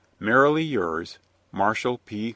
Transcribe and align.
Merrily 0.19 0.63
yours, 0.63 1.19
MARSHALL 1.51 1.99
P. 2.07 2.29